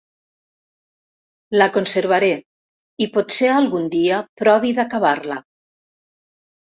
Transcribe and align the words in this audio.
La 1.61 1.67
conservaré 1.75 2.29
i 3.05 3.07
potser 3.17 3.49
algun 3.57 3.85
dia 3.97 4.23
provi 4.43 4.73
d'acabar-la. 4.79 5.37